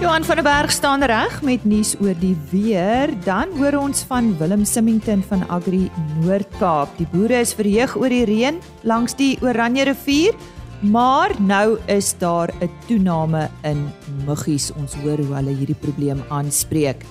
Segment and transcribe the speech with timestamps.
[0.00, 3.10] Johan van der Berg staan reg met nuus oor die weer.
[3.24, 5.90] Dan hoor ons van Willem Simington van Agri
[6.22, 6.94] Noord-Kaap.
[6.96, 8.56] Die boere is verheug oor die reën
[8.88, 10.32] langs die Oranje rivier,
[10.80, 13.92] maar nou is daar 'n toename in
[14.24, 14.72] muggies.
[14.72, 17.04] Ons hoor hoe hulle hierdie probleem aanspreek.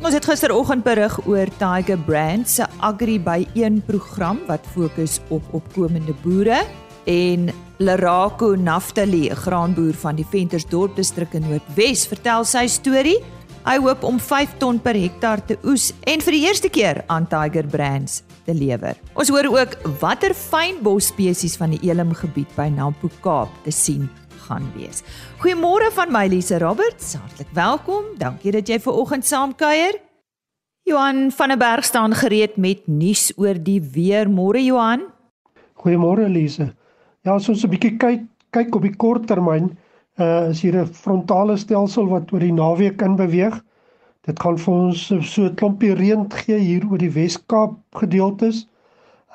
[0.00, 5.42] Ons het gisteroggend berig oor Tiger Brands se Agri by 1 program wat fokus op
[5.52, 6.64] opkomende boere
[7.08, 7.48] en
[7.78, 13.18] Leraco Naftali, 'n graanboer van die Ventersdorp distrik in Noordwes, vertel sy storie.
[13.64, 17.26] Hy hoop om 5 ton per hektaar te oes en vir die eerste keer aan
[17.26, 18.96] Tiger Brands te lewer.
[19.14, 24.08] Ons hoor ook watter fynbos spesies van die Elim gebied by Nampo Kaap te sien
[24.46, 25.02] gaan wees.
[25.38, 28.04] Goeiemôre van my Lise Roberts, hartlik welkom.
[28.18, 30.00] Dankie dat jy ver oggend saamkuier.
[30.84, 34.28] Johan van der Berg staan gereed met nuus oor die weer.
[34.28, 35.02] Môre Johan.
[35.76, 36.77] Goeiemôre Lise.
[37.28, 38.22] Ja, as ons 'n bietjie kyk
[38.56, 39.66] kyk op die kort termyn,
[40.24, 43.58] uh is hier 'n frontale stelsel wat oor die naweek in beweeg.
[44.24, 45.02] Dit gaan vir ons
[45.32, 48.62] so 'n klompie reën gee hier oor die Wes-Kaap gedeeltes.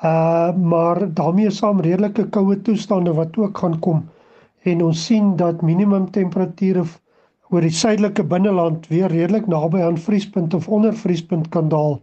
[0.02, 4.02] Uh maar daarmee saam redelike koue toestande wat ook gaan kom.
[4.64, 6.84] En ons sien dat minimum temperature
[7.50, 12.00] oor die suidelike binneland weer redelik naby aan vriespunt of onder vriespunt kan daal.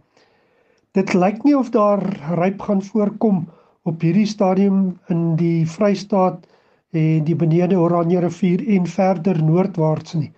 [0.92, 2.00] Dit lyk nie of daar
[2.40, 3.44] ryp gaan voorkom
[3.88, 6.46] op hierdie stadium in die Vrystaat
[6.92, 10.30] en die benede Oranje rivier en verder noordwaarts nie.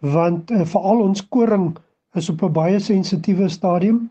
[0.00, 1.76] Want uh, veral ons koring
[2.18, 4.10] is op 'n baie sensitiewe stadium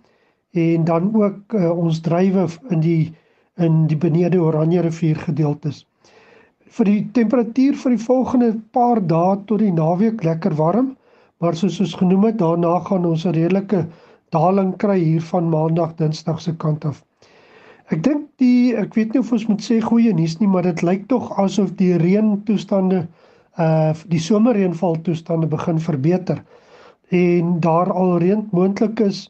[0.52, 3.14] en dan ook uh, ons druiwe in die
[3.58, 5.86] in die benede Oranje rivier gedeeltes.
[6.66, 10.96] Vir die temperatuur vir die volgende paar dae tot die naweek lekker warm
[11.42, 13.86] maar soos ons genoem het daarna gaan ons 'n redelike
[14.36, 17.04] daling kry hier van maandag dinsdag se kant af
[17.92, 20.84] Ek dink die ek weet nie of ons moet sê goeie nuus nie, maar dit
[20.88, 23.04] lyk tog asof die reëntoestande
[23.60, 26.40] uh die somerreënval toestande begin verbeter.
[27.12, 29.26] En daar al reën moontlik is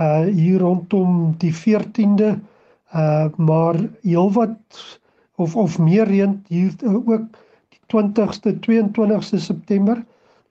[0.00, 2.30] uh hier rondom die 14de
[2.96, 4.80] uh maar heelwat
[5.36, 7.28] of of meer reën hier uh, ook
[7.68, 10.00] die 20ste 22ste September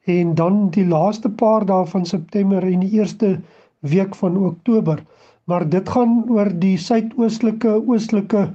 [0.05, 3.39] en dan die laaste paar dae van September en die eerste
[3.79, 5.01] week van Oktober
[5.49, 8.49] maar dit gaan oor die suidoostelike oostelike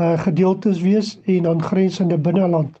[0.00, 2.80] uh gedeeltes wees en dan grensende binneland.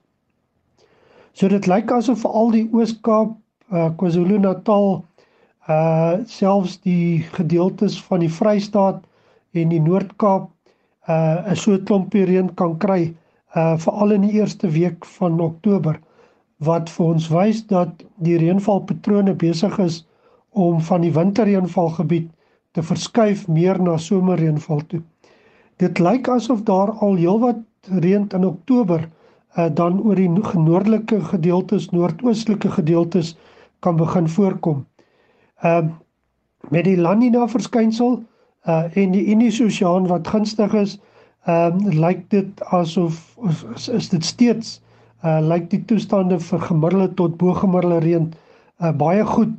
[1.32, 3.36] So dit lyk asof al die Oos-Kaap,
[3.70, 4.88] uh KwaZulu-Natal,
[5.68, 9.04] uh selfs die gedeeltes van die Vrystaat
[9.52, 10.50] en die Noord-Kaap
[11.08, 13.02] uh 'n so klompie reën kan kry
[13.54, 16.00] uh veral in die eerste week van Oktober
[16.58, 20.02] wat vir ons wys dat die reënvalpatrone besig is
[20.50, 22.28] om van die winterreënvalgebied
[22.72, 25.00] te verskuif meer na somerreënval toe.
[25.82, 29.06] Dit lyk asof daar al heelwat reën in Oktober
[29.56, 33.36] uh, dan oor die noordelike gedeeltes, noordoostelike gedeeltes
[33.80, 34.86] kan begin voorkom.
[35.62, 35.98] Ehm uh,
[36.68, 38.18] met die La Nina verskynsel
[38.68, 40.98] uh en die Indiese Oseaan wat gunstig is,
[41.48, 43.38] ehm uh, lyk dit asof
[43.74, 44.80] is, is dit steeds
[45.24, 48.28] uh lyk die toestande vir gemiddelde tot bo gemiddelde reën
[48.84, 49.56] uh baie goed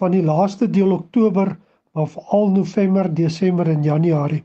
[0.00, 1.56] van die laaste deel Oktober
[1.92, 4.44] maar veral November, Desember en Januarie.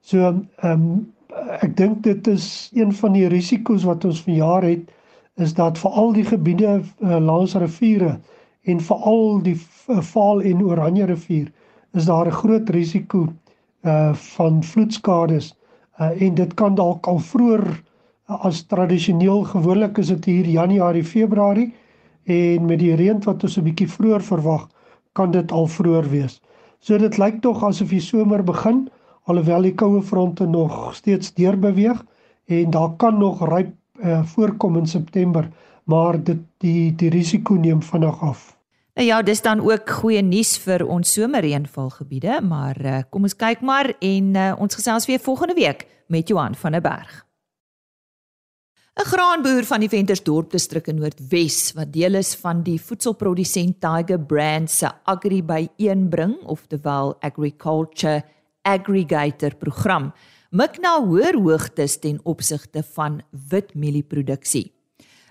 [0.00, 1.12] So ehm um,
[1.60, 4.90] ek dink dit is een van die risiko's wat ons vanjaar het
[5.40, 8.18] is dat veral die gebiede uh, langs riviere
[8.68, 11.48] en veral die uh, Vaal en Oranje rivier
[11.92, 13.28] is daar 'n groot risiko
[13.82, 15.54] uh van vloedskades
[16.00, 21.04] uh, en dit kan dalk al vroeër uh, as tradisioneel gewoonlik is dit hier Januarie,
[21.04, 21.72] Februarie
[22.24, 24.68] en met die reën wat ons 'n bietjie vroeër verwag
[25.12, 26.40] kan dit al vroeër wees.
[26.82, 28.88] So dit lyk tog asof die somer begin
[29.30, 32.00] alhoewel die koue fronte nog steeds deurbeweeg
[32.50, 33.70] en daar kan nog ryp
[34.02, 35.46] uh, voorkom in September,
[35.84, 38.56] maar dit die die risiko neem vinnig af.
[38.94, 43.62] Nou ja, dis dan ook goeie nuus vir ons somerreënvalgebiede, maar uh, kom ons kyk
[43.62, 47.22] maar en uh, ons gesels weer volgende week met Johan van der Berg.
[48.92, 54.18] 'n Graanboer van die Ventersdorp distrik in Noordwes wat deel is van die voedselprodusent Tiger
[54.20, 58.20] Brand se Agri by 1 bring, oftewel Agriculture
[58.62, 60.10] Aggregator program,
[60.50, 64.68] mik na hoër hoogtes ten opsigte van witmielieproduksie.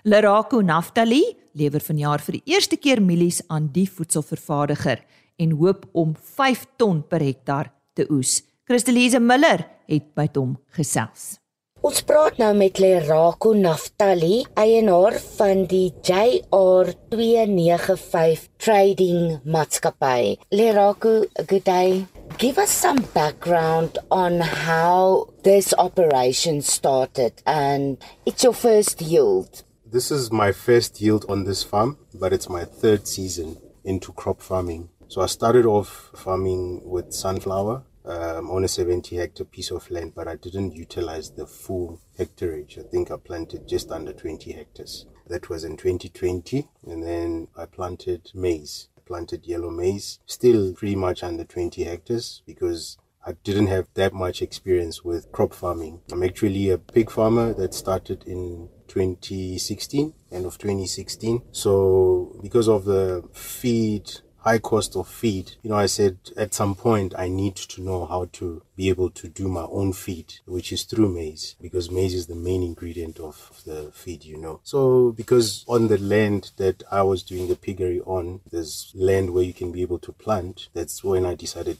[0.02, 1.22] Leraco Naftali
[1.54, 5.04] lewer vanjaar vir die eerste keer mielies aan die voedselvervaardiger
[5.38, 8.40] en hoop om 5 ton per hektaar te oes.
[8.66, 11.41] Christelise Miller het by hom gesels.
[11.82, 20.38] Ons praat nou met Lerako Naftali, eienaar van die JR295 Trading Maatskappy.
[20.54, 22.06] Lerako, good day.
[22.38, 29.64] Give us some background on how this operation started and it's your first yield.
[29.84, 34.40] This is my first yield on this farm, but it's my third season into crop
[34.40, 34.88] farming.
[35.08, 40.14] So I started off farming with sunflower um, on a 70 hectare piece of land,
[40.14, 42.78] but I didn't utilize the full hectareage.
[42.78, 45.06] I think I planted just under 20 hectares.
[45.28, 48.88] That was in 2020, and then I planted maize.
[48.96, 54.12] I planted yellow maize, still pretty much under 20 hectares because I didn't have that
[54.12, 56.00] much experience with crop farming.
[56.10, 61.42] I'm actually a pig farmer that started in 2016, end of 2016.
[61.52, 64.10] So because of the feed
[64.42, 68.06] high cost of feed, you know, I said at some point I need to know
[68.06, 72.14] how to be able to do my own feed, which is through maize, because maize
[72.14, 74.60] is the main ingredient of the feed, you know.
[74.64, 79.44] So, because on the land that I was doing the piggery on, there's land where
[79.44, 81.78] you can be able to plant, that's when I decided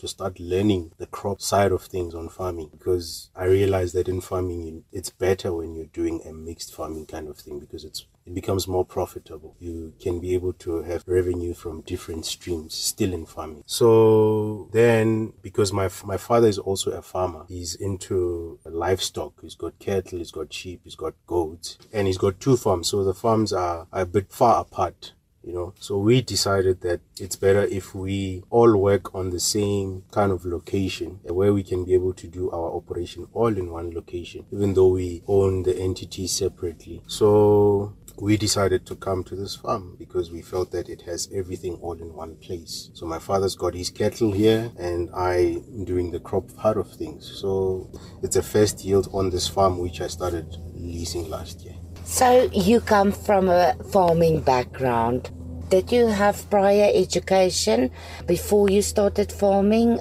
[0.00, 4.20] to start learning the crop side of things on farming because I realized that in
[4.20, 8.34] farming it's better when you're doing a mixed farming kind of thing because it's it
[8.34, 9.56] becomes more profitable.
[9.58, 13.64] You can be able to have revenue from different streams still in farming.
[13.66, 19.40] So then, because my my father is also a farmer, he's into livestock.
[19.40, 22.88] He's got cattle, he's got sheep, he's got goats, and he's got two farms.
[22.88, 27.36] So the farms are a bit far apart you know so we decided that it's
[27.36, 31.94] better if we all work on the same kind of location where we can be
[31.94, 36.26] able to do our operation all in one location even though we own the entity
[36.26, 41.28] separately so we decided to come to this farm because we felt that it has
[41.32, 42.90] everything all in one place.
[42.92, 46.90] So my father's got his cattle here and I am doing the crop part of
[46.92, 47.30] things.
[47.40, 47.90] So
[48.22, 51.76] it's a first yield on this farm which I started leasing last year.
[52.04, 55.30] So you come from a farming background.
[55.68, 57.90] Did you have prior education
[58.26, 60.00] before you started farming?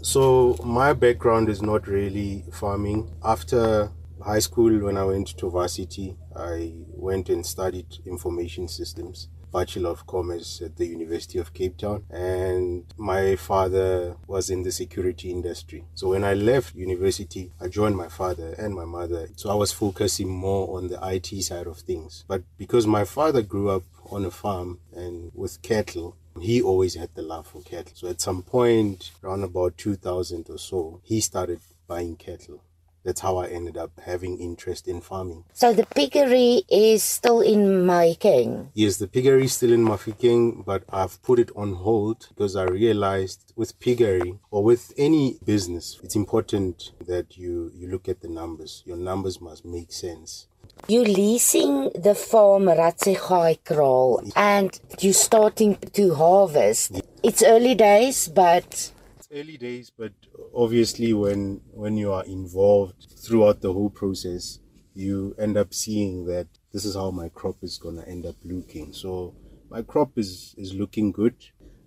[0.00, 3.10] So my background is not really farming.
[3.22, 3.92] After
[4.24, 9.28] high school, when I went to varsity, I went and studied information systems.
[9.52, 14.72] Bachelor of Commerce at the University of Cape Town, and my father was in the
[14.72, 15.84] security industry.
[15.94, 19.28] So when I left university, I joined my father and my mother.
[19.36, 22.24] So I was focusing more on the IT side of things.
[22.26, 27.10] But because my father grew up on a farm and with cattle, he always had
[27.14, 27.92] the love for cattle.
[27.94, 32.62] So at some point, around about 2000 or so, he started buying cattle
[33.04, 35.44] that's how I ended up having interest in farming.
[35.52, 38.70] So the piggery is still in making?
[38.74, 42.64] Yes, the piggery is still in Mafeking, but I've put it on hold because I
[42.64, 48.28] realized with piggery or with any business, it's important that you, you look at the
[48.28, 48.82] numbers.
[48.86, 50.46] Your numbers must make sense.
[50.88, 57.00] You're leasing the farm Ratsegai Kraal and you're starting to harvest.
[57.22, 58.90] It's early days, but
[59.32, 60.12] early days, but
[60.54, 64.60] obviously when when you are involved throughout the whole process,
[64.94, 68.92] you end up seeing that this is how my crop is gonna end up looking.
[68.92, 69.34] So
[69.70, 71.36] my crop is is looking good.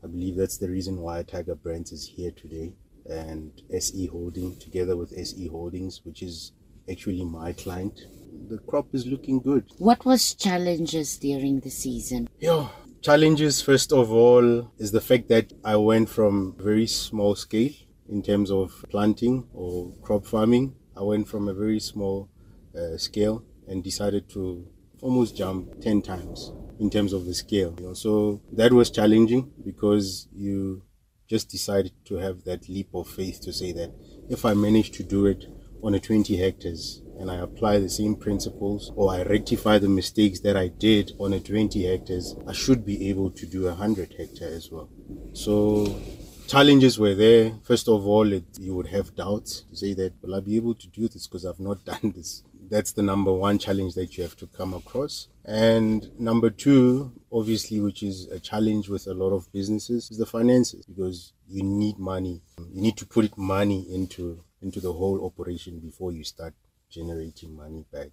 [0.03, 2.74] I believe that's the reason why Tiger Brands is here today
[3.09, 6.51] and SE Holding together with SE Holdings, which is
[6.89, 8.01] actually my client.
[8.50, 9.65] The crop is looking good.
[9.77, 12.30] What was challenges during the season?
[12.39, 12.69] Yeah,
[13.06, 17.69] Challenges, first of all, is the fact that I went from very small scale
[18.10, 20.74] in terms of planting or crop farming.
[20.98, 22.31] I went from a very small
[22.75, 24.68] uh, scale and decided to
[25.02, 27.75] almost jump 10 times in terms of the scale.
[27.77, 30.82] You know, so that was challenging because you
[31.27, 33.94] just decided to have that leap of faith to say that
[34.32, 35.46] if I manage to do it
[35.84, 40.39] on a 20 hectares and I apply the same principles or I rectify the mistakes
[40.41, 44.15] that I did on a 20 hectares, I should be able to do a 100
[44.17, 44.89] hectare as well.
[45.34, 46.00] So
[46.48, 47.53] challenges were there.
[47.63, 50.75] First of all, it, you would have doubts to say that, will I be able
[50.75, 52.43] to do this because I've not done this?
[52.69, 55.27] That's the number one challenge that you have to come across.
[55.45, 60.25] And number two, obviously, which is a challenge with a lot of businesses, is the
[60.25, 62.41] finances because you need money.
[62.57, 66.55] You need to put money into into the whole operation before you start
[66.96, 68.12] generating money back.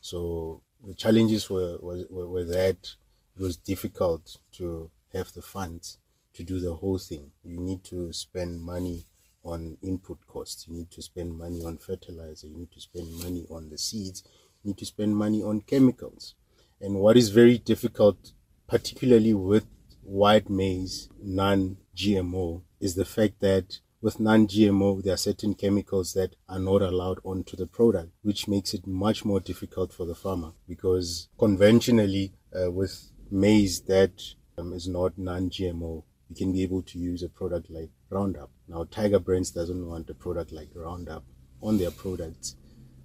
[0.00, 2.80] So the challenges were, were, were that
[3.36, 5.98] it was difficult to have the funds
[6.34, 7.30] to do the whole thing.
[7.44, 9.04] You need to spend money
[9.44, 10.66] on input costs.
[10.68, 12.46] You need to spend money on fertilizer.
[12.46, 14.22] You need to spend money on the seeds.
[14.62, 16.34] You need to spend money on chemicals.
[16.80, 18.32] And what is very difficult,
[18.66, 19.66] particularly with
[20.02, 26.34] white maize, non GMO, is the fact that with non-GMO, there are certain chemicals that
[26.48, 30.52] are not allowed onto the product, which makes it much more difficult for the farmer
[30.68, 34.20] because conventionally uh, with maize that
[34.58, 38.50] um, is not non-GMO, you can be able to use a product like Roundup.
[38.66, 41.24] Now, Tiger Brands doesn't want a product like Roundup
[41.62, 42.56] on their products,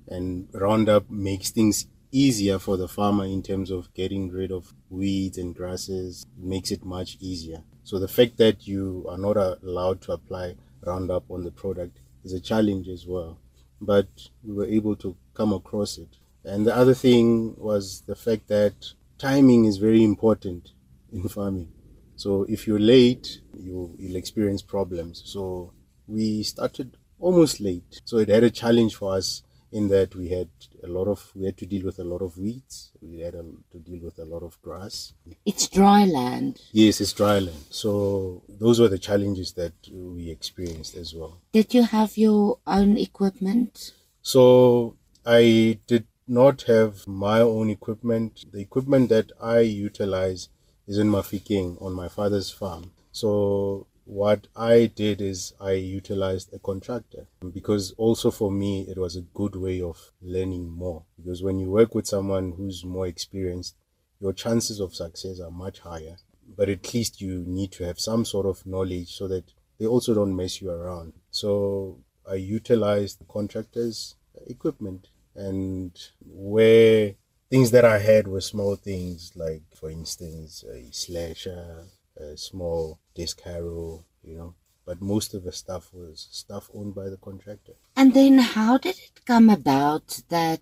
[0.07, 5.37] and Roundup makes things easier for the farmer in terms of getting rid of weeds
[5.37, 7.61] and grasses makes it much easier.
[7.83, 10.55] So the fact that you are not allowed to apply
[10.85, 13.39] Roundup on the product is a challenge as well.
[13.79, 14.07] But
[14.43, 16.17] we were able to come across it.
[16.43, 20.71] And the other thing was the fact that timing is very important
[21.11, 21.71] in farming.
[22.15, 25.21] So if you're late, you, you'll experience problems.
[25.25, 25.73] So
[26.07, 28.01] we started almost late.
[28.05, 30.49] So it had a challenge for us in that we had
[30.83, 32.91] a lot of we had to deal with a lot of weeds.
[33.01, 35.13] We had a, to deal with a lot of grass.
[35.45, 36.61] It's dry land.
[36.71, 37.65] Yes it's dry land.
[37.69, 41.41] So those were the challenges that we experienced as well.
[41.51, 43.93] Did you have your own equipment?
[44.21, 44.95] So
[45.25, 48.45] i did not have my own equipment.
[48.51, 50.49] The equipment that i utilize
[50.87, 52.91] is in Mafikeng on my father's farm.
[53.11, 57.27] So what I did is I utilized a contractor.
[57.53, 61.03] Because also for me it was a good way of learning more.
[61.17, 63.75] Because when you work with someone who's more experienced
[64.19, 66.17] your chances of success are much higher.
[66.57, 70.15] But at least you need to have some sort of knowledge so that they also
[70.15, 71.13] don't mess you around.
[71.29, 74.15] So I utilized the contractors
[74.47, 75.09] equipment.
[75.35, 75.91] And
[76.25, 77.13] where
[77.49, 81.85] things that I had were small things like for instance a slasher
[82.19, 84.55] a small disc harrow, you know.
[84.85, 87.73] But most of the stuff was stuff owned by the contractor.
[87.97, 90.61] And then how did it come about that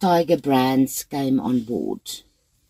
[0.00, 2.00] Tiger Brands came on board?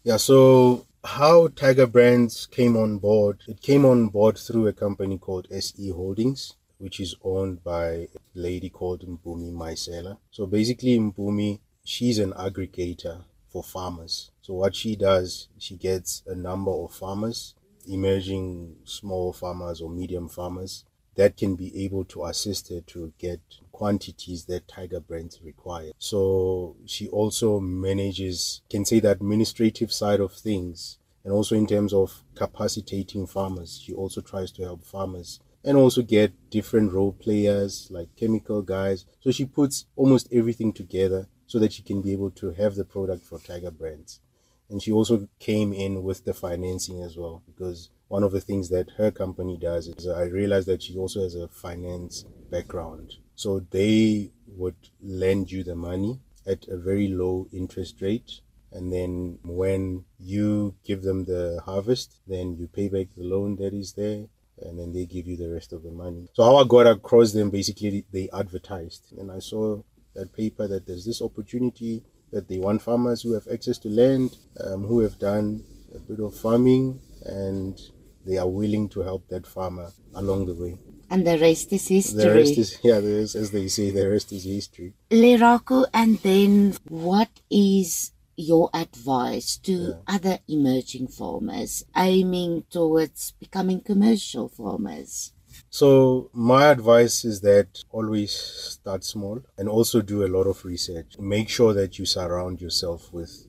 [0.05, 5.19] Yeah, so how Tiger Brands came on board, it came on board through a company
[5.19, 10.19] called SE Holdings, which is owned by a lady called Mpumi Maisela.
[10.31, 14.31] So basically, Mpumi, she's an aggregator for farmers.
[14.43, 17.55] So what she does, she gets a number of farmers
[17.87, 20.85] emerging small farmers or medium farmers
[21.17, 23.41] that can be able to assist her to get
[23.73, 25.93] quantities that Tiger Brands require.
[25.99, 31.93] So she also manages, can say the administrative side of things, and also in terms
[31.93, 33.81] of capacitating farmers.
[33.83, 39.05] She also tries to help farmers and also get different role players like chemical guys.
[39.21, 42.85] So she puts almost everything together so that she can be able to have the
[42.85, 44.21] product for Tiger Brands
[44.69, 48.69] and she also came in with the financing as well because one of the things
[48.69, 53.15] that her company does is I realized that she also has a finance background.
[53.35, 58.41] So they would lend you the money at a very low interest rate.
[58.73, 63.75] And then when you give them the harvest, then you pay back the loan that
[63.75, 64.27] is there
[64.59, 66.29] and then they give you the rest of the money.
[66.33, 69.83] So how I got across them, basically they advertised and I saw
[70.15, 74.37] that paper that there's this opportunity that they want farmers who have access to land,
[74.61, 75.63] um, who have done
[75.95, 77.81] a bit of farming, and
[78.25, 80.77] they are willing to help that farmer along the way.
[81.09, 82.25] And the rest is history.
[82.25, 84.95] The rest is, yeah, the rest, as they say, the rest is history.
[85.11, 89.95] Leraku, and then what is your advice to yeah.
[90.09, 95.33] other emerging farmers aiming towards becoming commercial farmers?
[95.77, 101.19] So my advice is that always start small and also do a lot of research.
[101.19, 103.47] Make sure that you surround yourself with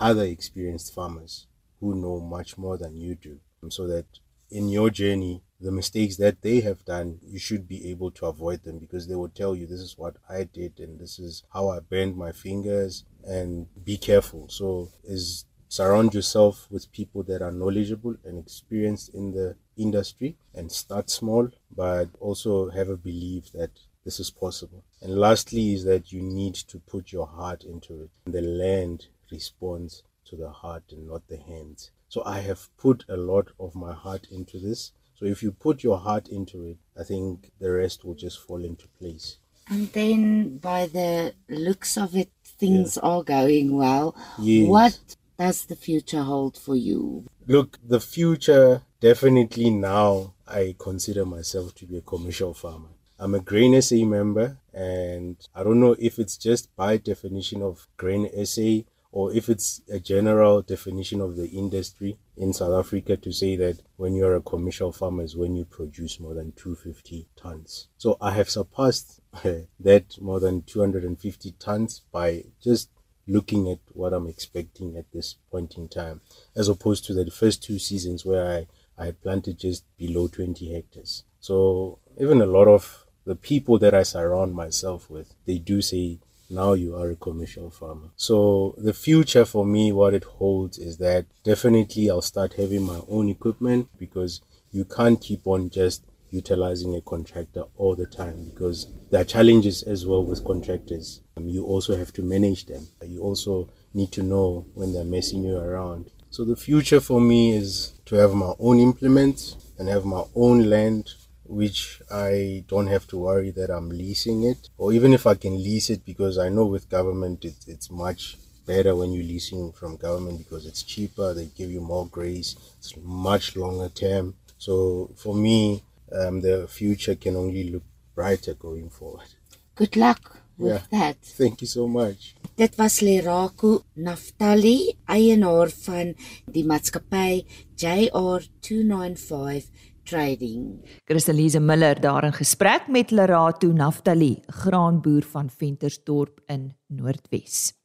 [0.00, 1.46] other experienced farmers
[1.78, 4.06] who know much more than you do so that
[4.50, 8.62] in your journey the mistakes that they have done you should be able to avoid
[8.62, 11.68] them because they will tell you this is what i did and this is how
[11.68, 17.52] i burned my fingers and be careful so is surround yourself with people that are
[17.52, 23.70] knowledgeable and experienced in the industry and start small, but also have a belief that
[24.04, 24.84] this is possible.
[25.00, 28.10] And lastly, is that you need to put your heart into it.
[28.24, 31.90] The land responds to the heart and not the hands.
[32.08, 34.92] So I have put a lot of my heart into this.
[35.14, 38.64] So if you put your heart into it, I think the rest will just fall
[38.64, 39.38] into place.
[39.68, 43.08] And then by the looks of it, things yeah.
[43.08, 44.16] are going well.
[44.38, 44.68] Yes.
[44.68, 47.26] What does the future hold for you?
[47.46, 52.88] Look, the future definitely now I consider myself to be a commercial farmer.
[53.18, 57.88] I'm a Grain SA member, and I don't know if it's just by definition of
[57.96, 63.32] Grain SA or if it's a general definition of the industry in South Africa to
[63.32, 67.88] say that when you're a commercial farmer is when you produce more than 250 tons.
[67.96, 72.90] So I have surpassed eh, that more than 250 tons by just
[73.26, 76.20] looking at what I'm expecting at this point in time,
[76.56, 78.66] as opposed to the first two seasons where I,
[78.98, 81.24] I planted just below 20 hectares.
[81.40, 86.18] So even a lot of the people that I surround myself with, they do say,
[86.50, 88.08] now you are a commercial farmer.
[88.16, 93.00] So the future for me, what it holds is that definitely I'll start having my
[93.08, 94.40] own equipment because
[94.72, 99.82] you can't keep on just utilizing a contractor all the time because there are challenges
[99.82, 101.20] as well with contractors.
[101.36, 102.86] Um, you also have to manage them.
[103.04, 106.10] You also need to know when they're messing you around.
[106.30, 110.68] So the future for me is to have my own implements and have my own
[110.70, 111.10] land
[111.44, 115.56] which I don't have to worry that I'm leasing it or even if I can
[115.56, 119.96] lease it because I know with government it, it's much better when you're leasing from
[119.96, 125.34] government because it's cheaper they give you more grace it's much longer term so for
[125.34, 125.82] me
[126.12, 127.82] um, the future can only look
[128.14, 129.28] brighter going forward
[129.74, 130.82] Good luck with Yeah.
[130.90, 131.16] that.
[131.22, 136.08] thank you so much Dit was Leraku Naftali, eienaar van
[136.50, 137.44] die maatskappy
[137.78, 139.68] JR295
[140.02, 140.82] Trading.
[141.06, 147.78] Christelise Miller daar in gesprek met Lerato Naftali, graanboer van Ventersdorp in Noordwes.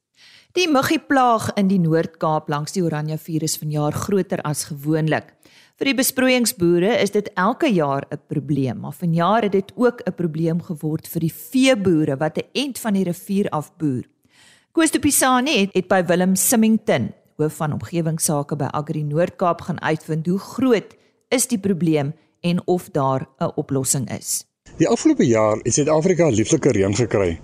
[0.58, 5.30] Die muggiepplaag in die Noord-Kaap langs die Oranje vuur is vanjaar groter as gewoonlik.
[5.78, 10.14] Vir die besproeiingsboere is dit elke jaar 'n probleem, maar vanjaar het dit ook 'n
[10.14, 14.04] probleem geword vir die veeboere wat 'n ent van die rivier af boer.
[14.74, 17.04] Koos de Pisani het, het by Willem Simmington,
[17.38, 20.96] hoof van omgewingsake by Agri Noord-Kaap gaan uitvind hoe groot
[21.30, 22.10] is die probleem
[22.42, 24.42] en of daar 'n oplossing is.
[24.76, 27.40] Die afgelope jaar het Suid-Afrika lieflike reën gekry.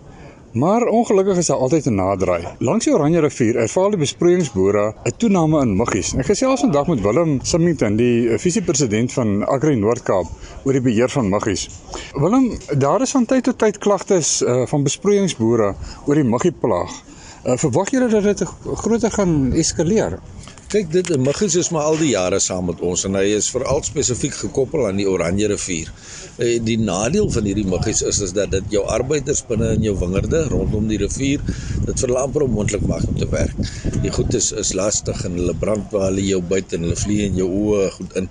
[0.53, 2.47] Maar ongelukkig is daar altyd 'n naderdraai.
[2.59, 6.15] Langs die Oranje rivier ervaar die besproeiingsboere 'n toename in muggies.
[6.15, 10.27] Ek gesels vandag met Willem Simmington, die vise-president van Agri Noord-Kaap
[10.65, 11.69] oor die beheer van muggies.
[12.13, 15.75] Willem, daar is van tyd tot tyd klagtes uh, van besproeiingsboere
[16.07, 16.91] oor die muggieplaag.
[17.41, 18.43] Uh, verwag julle dat dit
[18.83, 20.19] groter gaan eskaleer?
[20.71, 23.81] Kyk, dit muggies is maar al die jare saam met ons en hy is veral
[23.83, 25.89] spesifiek gekoppel aan die Oranje rivier.
[26.37, 29.97] Eh, Die nadeel van hierdie muggies is is dat dit jou arbeiders binne in jou
[29.99, 31.41] wingerde rondom die rivier
[31.89, 33.57] dit vir hulle amper onmoontlik maak om te werk.
[34.05, 37.33] Die goed is is lastig en hulle brand waar hulle jou byt en hulle vlieg
[37.33, 38.31] in jou oë goed in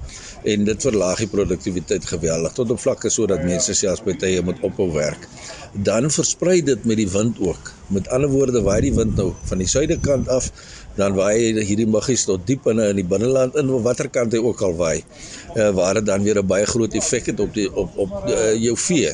[0.53, 4.63] en dit verlaag die produktiwiteit geweldig tot op vlakke sodat mense selfs by tye moet
[4.63, 5.27] ophou werk.
[5.73, 7.71] Dan versprei dit met die wind ook.
[7.87, 10.51] Met ander woorde, waai die wind nou van die suidekant af
[10.99, 14.63] dan waai hierdie muggies tot diep in in die binneland in watter kant hy ook
[14.67, 14.97] al waai.
[15.55, 18.53] Uh, waar dit dan weer 'n baie groot effek het op die op op uh,
[18.55, 19.13] jou vee.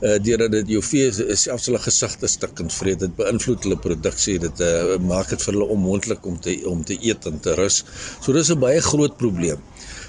[0.00, 4.60] Uh, deurdat dit jou vee selfs hulle gesigte stukkend vreet, dit beïnvloed hulle produksie, dit
[4.60, 7.84] uh, maak dit vir hulle onmoontlik om te om te eet en te rus.
[8.20, 9.60] So dis 'n baie groot probleem.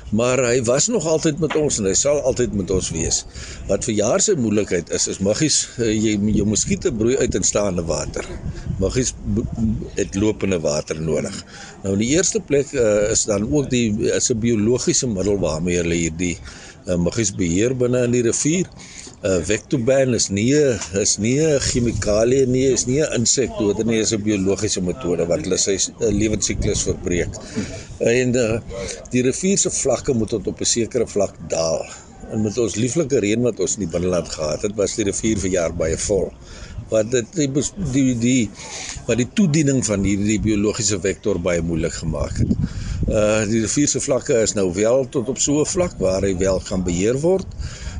[0.10, 3.24] Maar hy was nog altyd met ons en hy sal altyd met ons wees.
[3.70, 7.46] Wat vir jaar se moeilikheid is, is muggies uh, jy jou muskiete broei uit in
[7.46, 8.26] staande water.
[8.80, 9.46] B-
[10.00, 11.36] het lopende water nodig.
[11.84, 15.78] Nou in die eerste plek uh, is dan ook die is 'n biologiese middel waarmee
[15.78, 16.38] hulle hierdie
[16.88, 18.66] uh, muggies beheer binne in die rivier.
[18.66, 24.00] Uh, Vectoban is nie 'n is nie 'n chemikalie nie, is nie 'n insekdoder nie,
[24.00, 27.28] is 'n biologiese metode wat hulle sy uh, lewensiklus verbreek.
[28.00, 28.62] En uh,
[29.12, 31.84] die rivier se vlakke moet tot op 'n sekere vlak daal.
[32.32, 35.38] En met ons lieflike reën wat ons in die binneland gehad het, was die rivier
[35.38, 36.32] vir jaar baie vol.
[36.90, 37.52] Wat dit die
[37.92, 38.50] die die
[39.08, 42.56] wat die toediening van hierdie biologiese vektor baie moeilik gemaak het.
[43.10, 46.38] Uh die rivier se vlakke is nou wel tot op so 'n vlak waar hy
[46.38, 47.48] wel gaan beheer word.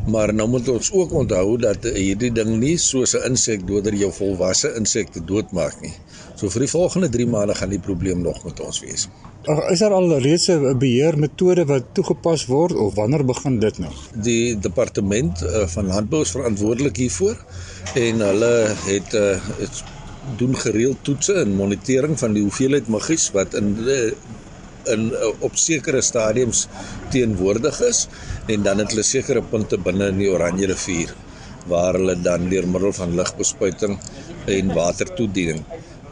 [0.08, 4.74] Maar nou moet ons ook onthou dat hierdie ding nie soos 'n insekdoder jou volwasse
[4.76, 5.94] insekte doodmaak nie.
[6.36, 9.08] So vir die volgende 3 maande gaan die probleem nog met ons wees.
[9.46, 13.92] Ag, Is daar al reeds 'n beheermetode wat toegepas word of wanneer begin dit nou?
[14.14, 17.38] Die departement uh, van landbou is verantwoordelik hiervoor
[17.96, 19.84] en hulle het uh, het
[20.38, 23.76] doen gereeld toetse en monitering van die hoeveelheid muggies wat in
[24.94, 26.68] in uh, op sekere stadiums
[27.14, 28.08] teenwoordig is
[28.48, 31.14] en dan het hulle sekere punte binne in die Oranje rivier
[31.70, 33.98] waar hulle dan deur middel van ligbespuiting
[34.50, 35.64] en watertoediening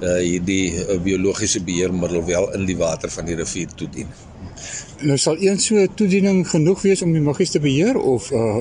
[0.01, 4.11] uh, hierdie uh, biologiese beheermiddel wel in die water van die rivier toedien.
[5.05, 8.55] Nou sal een so toediening genoeg wees om die muggies te beheer of uh,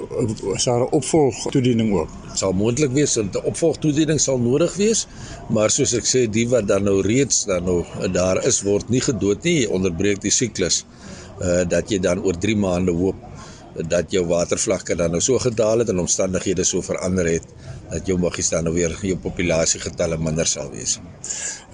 [0.53, 2.11] is daar 'n opvolg toediening ook?
[2.29, 5.07] Dit sal moontlik wees dat 'n opvolgtoediening sal nodig wees,
[5.49, 9.01] maar soos ek sê, die wat dan nou reeds dan nou daar is word nie
[9.01, 10.85] gedood nie, onderbreek die siklus.
[11.41, 13.17] Uh dat jy dan oor 3 maande hoop
[13.85, 17.45] dat jou watervlakke dan nou so gedaal het en omstandighede so verander het
[17.91, 20.97] dat jou muggies dan nou weer jou populasiegetalle minder sal wees.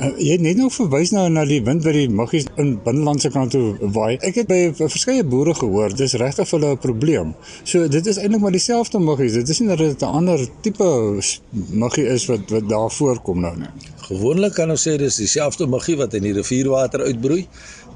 [0.00, 3.30] Uh, jy het net nou verwys na na die wind wat die muggies in binnelandse
[3.32, 4.18] kant toe waai.
[4.20, 7.34] Ek het by verskeie boere gehoor, dis regtig vir hulle 'n probleem.
[7.64, 9.32] So dit is eintlik maar dieselfde muggies.
[9.32, 11.20] Dit is nie dat dit 'n ander tipe
[11.52, 13.72] muggie is wat wat daar voorkom nou nie.
[14.02, 17.46] Gewoonlik kan ons sê dis dieselfde muggie wat in die rivierwater uitbroei,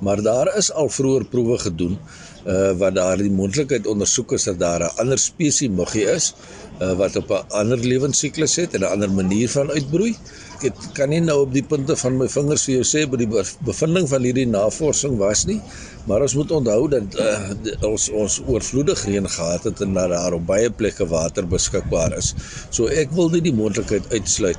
[0.00, 1.98] maar daar is al vroeër proewe gedoen
[2.46, 6.34] uh wat daar die moontlikheid ondersoek is dat daar 'n ander spesies muggie is
[6.82, 10.12] uh wat op 'n ander lewensiklus het en 'n ander manier van uitbroei.
[10.56, 13.16] Ek het, kan nie nou op die punte van my vingers vir jou sê by
[13.16, 15.62] die bev- bevinding van hierdie navorsing was nie,
[16.04, 20.08] maar ons moet onthou dat uh, die- ons ons oorvloedig reën gehad het en dat
[20.10, 22.34] daar op baie plekke water beskikbaar is.
[22.70, 24.58] So ek wil nie die moontlikheid uitsluit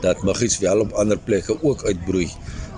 [0.00, 2.28] dat muggies wel op ander plekke ook uitbroei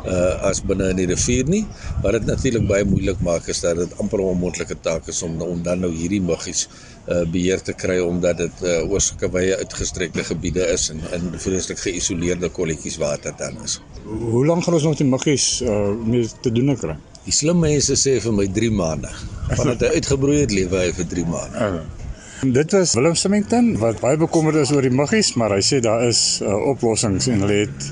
[0.06, 1.62] uh as binne in die rivier nie.
[2.02, 5.40] Wat dit natuurlik baie moeilik maak is dat dit amper 'n onmoontlike taak is om
[5.42, 6.68] om dan nou hierdie muggies
[7.08, 11.32] uh beheer te kry omdat dit uh oor sulke wye uitgestrekte gebiede is en in
[11.46, 13.80] vreeslik geïsoleerde kolletjies water dan is.
[14.04, 16.96] Hoe lank gaan ons nog die muggies uh mee te doen kry?
[17.24, 19.10] Die slim mense sê vir my 3 maande.
[19.56, 21.68] Vandat hy uitgebroei het, lewe hy vir 3 maande.
[21.68, 25.80] Uh, dit was Willem Symington wat baie bekommerd is oor die muggies, maar hy sê
[25.84, 27.86] daar is uh, oplossings en hulle het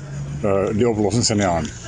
[0.45, 1.82] uh, die oplossings in die hand.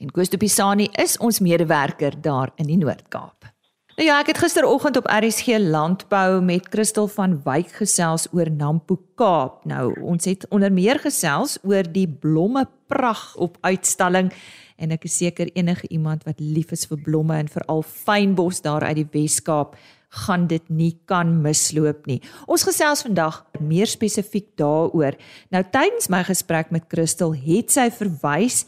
[0.00, 3.50] En Koos de Pisani is ons medewerker daar in die Noord-Kaap.
[3.98, 8.96] Nou ja, ek het gisteroggend op RSG Landbou met Christel van Wyk gesels oor Nampo
[9.20, 9.58] Kaap.
[9.68, 14.32] Nou, ons het onder meer gesels oor die blomme prag op uitstalling
[14.80, 18.88] en ek is seker enige iemand wat lief is vir blomme en veral fynbos daar
[18.88, 19.76] uit die Wes-Kaap
[20.24, 22.22] gaan dit nie kan misloop nie.
[22.48, 25.20] Ons gesels vandag meer spesifiek daaroor.
[25.52, 28.64] Nou tydens my gesprek met Christel het sy verwys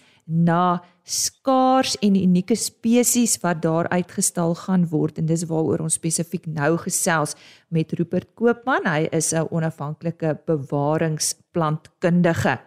[1.05, 6.77] skaars en unieke spesies wat daar uitgestal gaan word en dis waaroor ons spesifiek nou
[6.79, 7.35] gesels
[7.69, 8.87] met Rupert Koopman.
[8.87, 12.59] Hy is 'n onafhanklike bewaringsplantkundige.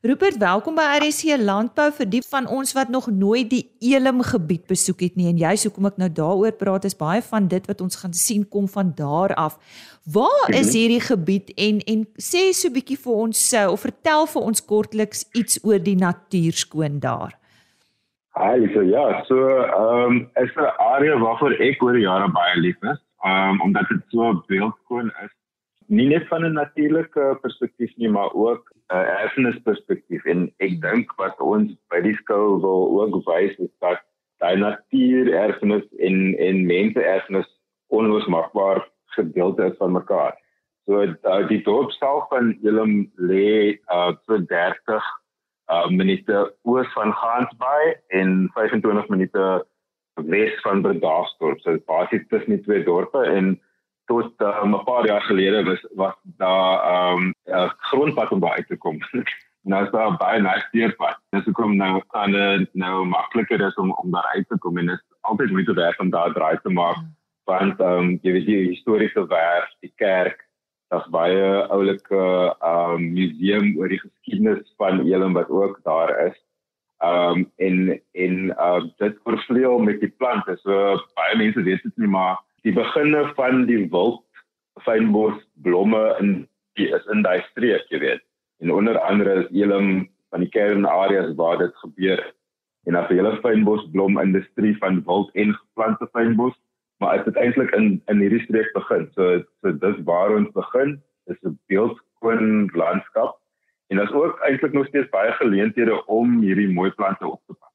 [0.00, 4.68] Rupert, welkom by RSC Landbou vir die van ons wat nog nooit die Elim gebied
[4.70, 7.82] besoek het nie en juist hoekom ek nou daaroor praat is baie van dit wat
[7.82, 9.56] ons gaan sien kom van daar af.
[10.06, 10.76] Waar is mhm.
[10.76, 14.64] hierdie gebied en en sê so 'n bietjie vir ons sou of vertel vir ons
[14.70, 17.34] kortliks iets oor die natuurskoon daar.
[18.38, 22.78] Hi, so ja, so ehm um, is 'n area waarvoor ek oor jare baie lief
[22.82, 25.34] is, ehm um, omdat dit so beeldskoon is
[25.88, 31.12] nie net van 'n natuurlike perspektief nie, maar ook 'n uh, erfenisperspektief en ek dink
[31.16, 34.00] wat ons by die skool wil ook wys is dat
[34.38, 37.48] daai natuur erfenis en en mense erfenis
[37.88, 40.36] onlosmaakbaar gedeelte is van mekaar.
[40.86, 45.02] So uh, die dorp self van Willem lê uh so 30
[45.68, 49.66] uh minute oos van Gansbaai en 25 minute
[50.14, 51.60] wes van Bredasdorp.
[51.60, 53.60] So basies tussen die twee dorpe en
[54.08, 56.74] tot um, 'n paar jaar gelede was was daar
[57.16, 57.34] 'n um,
[57.90, 58.98] grondpad om by te kom.
[59.70, 61.20] nou is daar baie nice deurpad.
[61.30, 64.78] Dis so kom nou aan 'n nou makliker is om om daar uit te kom
[64.78, 66.96] en dit is altyd moeite werd om daar draai te maak
[67.48, 70.44] want ehm um, jy weet die historiese werf, die kerk,
[70.92, 76.36] daar's baie oulike ehm um, museum oor die geskiedenis van Elim wat ook daar is.
[77.04, 77.80] Ehm um, en
[78.12, 80.58] ehm uh, dit vervleuel met die plante.
[80.64, 84.24] So baie mense weet dit nie maar die beginne van die wild
[84.86, 86.46] fynbos blomme in
[86.78, 88.24] die is in daai streek, jy weet.
[88.62, 92.22] En onder andere is Elim van die kernareas waar dit gebeur.
[92.86, 96.54] En as jy hele fynbos blom industrie van wild en geplante fynbos,
[97.02, 99.06] maar dit eintlik in in hierdie streek begin.
[99.14, 100.98] So so dis waar ons begin.
[101.26, 103.38] Dis 'n beeldskoon landskap.
[103.88, 107.72] En daar's ook eintlik nog steeds baie geleenthede om hierdie mooi plante op te pas.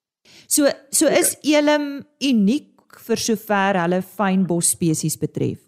[0.47, 2.72] So so is Elim uniek
[3.07, 5.59] vir sover hulle fynbos spesies betref?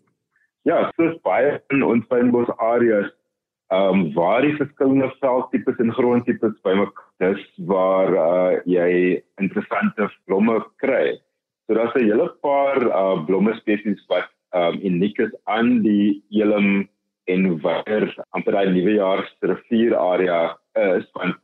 [0.66, 3.12] Ja, soos baie in ons fynbos areas,
[3.74, 10.60] ehm um, waar die verskillende veldtipes en grondtipes bymekaar dis waar uh, jy interessante blomme
[10.84, 11.16] kry.
[11.66, 16.24] So daar's 'n hele paar uh, blomme spesies wat ehm um, uniek is aan die
[16.32, 16.90] Elim
[17.28, 21.36] en waar amper daai nuwe jaar se rivierarea is want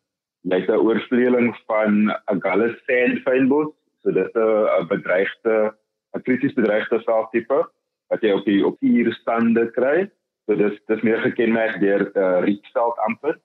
[0.44, 5.74] jy het 'n oorvleeling van Agallus sand fynbos So dit 'n bedreigde
[6.16, 7.70] 'n krities bedreigde saaktipe
[8.10, 10.10] wat jy op die op vier stande kry.
[10.46, 13.40] So dis dis meer gekenmerk deur uh, eh, Rietveld amper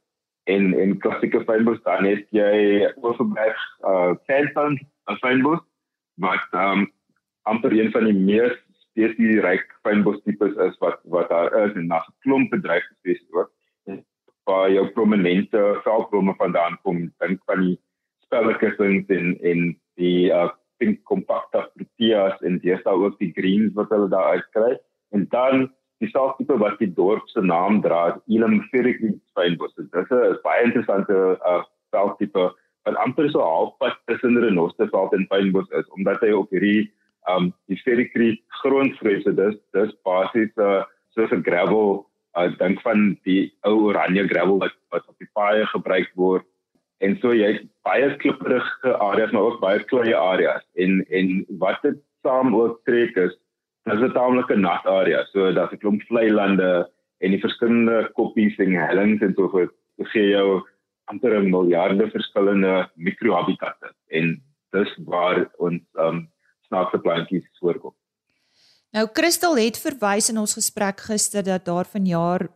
[0.51, 5.63] en en klassieke fynbos dan het jy oorgebleef uh Kenton as fynbos
[6.23, 6.87] wat um
[7.43, 8.57] amper een van die mees
[8.89, 13.51] spesieryk fynbos tipes is wat wat daar is en na 'n klomp bedreigde spesies ook.
[14.47, 17.79] Waar jou prominente veldblomme vandaan kom, dink van die
[18.25, 19.61] spelkissings en en
[20.01, 24.77] die uh, pink compacta proteas en dis daar ook die greens wat hulle daar uitkry.
[25.17, 25.69] En dan
[26.03, 29.01] die saaktipe wat die dorp se naam dra Elim Ferric
[29.37, 31.15] fynbos dit is 'n baie interessante
[31.53, 31.63] uh,
[31.95, 32.51] saaktipe
[32.85, 36.91] wat amper so halfpad tussen Renosterveld en fynbos is omdat hy op hierdie
[37.33, 38.13] um die Ferric
[38.61, 42.05] grondvrese dis dis basies 'n uh, soos 'n gravel
[42.37, 46.45] uh, dink van die ou oranje gravel wat wat op die paaie gebruik word
[47.05, 50.65] en so jy het baie klipprige areas maar ook baie klei areas.
[50.75, 53.35] En en wat dit saam ook trek is
[53.87, 55.25] dis 'n taamlike nat area.
[55.33, 59.73] So daar's 'n klomp vlei lande en die verskillende koppies en hellings en so voort
[60.13, 60.63] gee jou
[61.05, 63.93] amper 'n miljarde verskillende mikrohabitatte.
[64.09, 66.29] En dis waar ons um
[66.69, 67.95] snaakse plantjies voorkom.
[68.93, 72.49] Nou Christel het verwys in ons gesprek gister dat daar vanjaar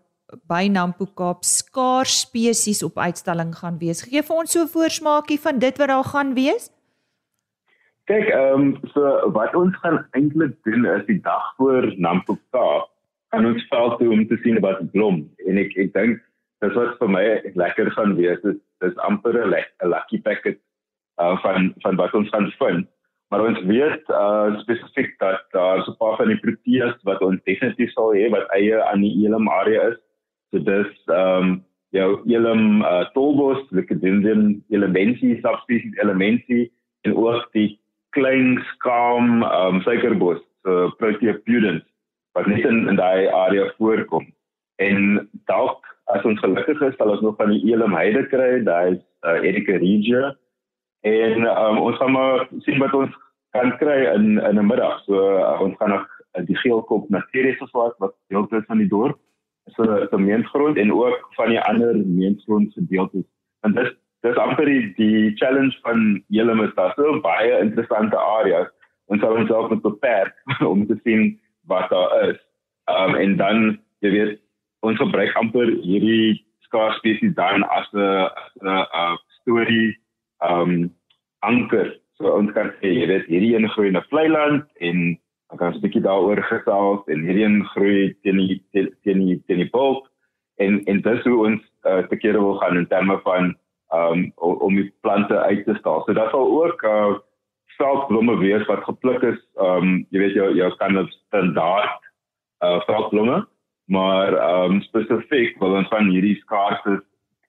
[0.48, 4.02] by Nampo Kaap skaars spesies op uitstalling gaan wees.
[4.02, 6.70] Gee vir ons so 'n voorsmaakie van dit wat daar gaan wees.
[8.06, 12.90] Kyk, ehm um, so wat ons gaan eintlik doen is die dag voor Nampo Kaap
[13.30, 16.22] gaan ons veld toe om te sien wat blom en ek ek dink
[16.64, 17.24] dis wat vir my
[17.56, 18.40] lekker gaan wees.
[18.42, 19.54] Dit is amper 'n
[19.92, 20.58] lucky packet
[21.20, 22.88] uh, van van wat ons gaan vind.
[23.30, 27.42] Maar ons weet uh spesifiek dat daar so 'n paar van die proteas wat ons
[27.44, 29.98] definitief sal hê wat eie aan die Elim area is.
[30.50, 31.60] So dis um
[31.94, 36.68] jou Elim uh tolbos, die Cadendrium elementii subspecies elementii
[37.06, 37.78] en ook die
[38.16, 41.86] klein skaam um suikerbos, so Protea pudens
[42.38, 44.26] wat net in in daai area voorkom.
[44.78, 48.98] En dalk as ons gelukkig is, sal ons nog van die Elim heide kry, daai
[49.26, 50.34] uh, Erica regia
[51.06, 53.12] en um, ons gaan maar sien wat ons
[53.56, 55.02] kan kry in in 'n middag.
[55.06, 56.06] So uh, ons gaan nog
[56.46, 59.18] die geelkop natuurreservaat wat deel is van die dorp.
[59.78, 63.24] 'n mensgrond en ook van die ander mensgrond gedeeltes.
[63.60, 68.68] En dis dis amper die, die challenge van julle is daar so baie interessante areas.
[69.06, 70.34] Ons sal ons ook met beperk
[70.72, 72.38] om te sien wat daar is.
[72.90, 74.40] Um, en dan jy weet
[74.80, 78.28] ons gebruik amper hierdie skaars spesies dan as 'n
[78.62, 79.98] 'n storie
[80.50, 80.92] um
[81.40, 81.96] anker.
[82.18, 85.19] So ons kan sê jy weet hierdie een groei in 'n vlei land en
[85.50, 89.42] dan kan ons 'n bietjie daaroor gesels en hierdie een groei teen die teen die
[89.46, 90.06] teen die bulk
[90.58, 93.54] en en dis hoe ons uh, te kere wil gaan in terme van
[93.94, 96.04] um om die plante uit te staal.
[96.06, 97.18] So dat sal ook uh
[97.80, 102.00] veldblomme wees wat gepluk is um jy weet jou jou kan 'n standaard
[102.64, 103.46] uh veldblomme.
[103.86, 107.02] Maar um spesifiek wil ons van hierdie skaarste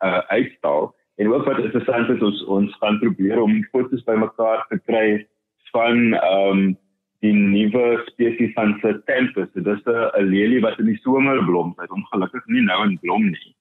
[0.03, 0.95] uh uitstaal.
[1.17, 5.27] En ook wat interessant is ons ons gaan probeer om foto's bymekaar te kry
[5.71, 6.77] van ehm um,
[7.21, 9.49] die nuwe spesies van Certanthus.
[9.53, 11.73] Dit is 'n lelie wat in die somer blom.
[11.77, 13.55] Dit ongelukkig nie nou in blom nie.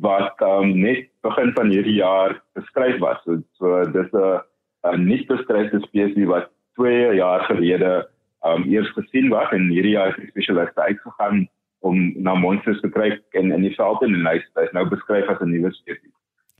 [0.00, 3.20] Wat um, net begin van hierdie jaar beskryf was.
[3.24, 4.40] So, so dis 'n
[4.84, 8.08] 'n nuut beskryfde spesies wat 2 jaar gelede
[8.44, 11.48] um, eers gesien was en hierdie jaar het spesialiste uitgegaan
[11.80, 15.40] om na monsters te kry in in die veld en hy is nou beskryf as
[15.40, 16.14] 'n nuwe spesies.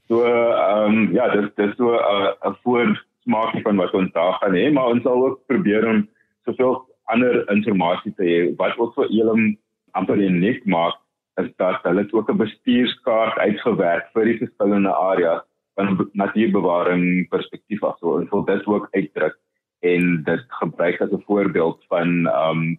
[0.09, 4.33] So ehm um, ja, dis dis so 'n uh, 'n voorsmaakie van wat ons daar
[4.41, 6.09] gaan hê, maar ons sal ook probeer om
[6.44, 6.81] soveel
[7.12, 9.59] ander inligting te hê wat ook vir Elim
[9.98, 10.98] amper uniek maak
[11.40, 15.42] is dat hulle ook 'n bestuurskaart uitgewerk vir die verskillende areas
[15.74, 17.98] van natuurbewaring perspektief af.
[17.98, 19.37] So ons wil dit ook uitdruk
[19.81, 22.78] en dit gebruik as 'n voorbeeld van um,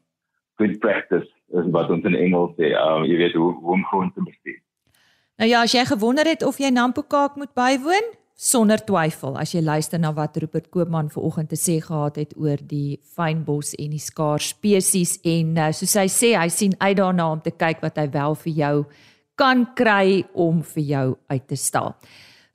[0.56, 4.14] good practice is wat ons in Engels sê, um, jy weet hoe hoe om grond
[4.14, 4.60] te bestuur.
[5.38, 9.54] Nou ja, as jy gewonder het of jy Nampo Kaap moet bywoon, sonder twyfel as
[9.54, 13.94] jy luister na wat Rupert Koopman vanoggend te sê gehad het oor die fynbos en
[13.94, 17.84] die skaars spesies en uh, soos hy sê, hy sien uit daarna om te kyk
[17.86, 18.76] wat hy wel vir jou
[19.40, 21.94] kan kry om vir jou uit te stal.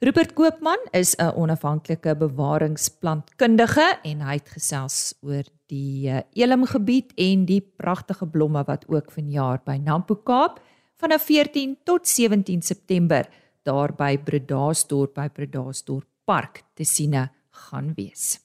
[0.02, 7.12] Rupert Koopman is 'n onafhanklike bewaringsplantkundige en hy het gesels oor die uh, Elim gebied
[7.16, 10.60] en die pragtige blomme wat ook vanjaar by Nampo Kaap
[10.98, 13.26] vanaf 14 tot 17 September
[13.62, 18.40] daar by Bredasdorp by Bredasdorp Park te siene gaan wees.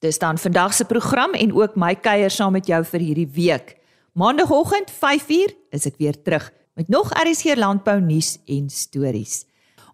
[0.00, 3.76] Dis dan vandag se program en ook my kuier saam met jou vir hierdie week.
[4.12, 9.46] Maandagooggend 5uur is ek weer terug met nog RSG landbou nuus en stories.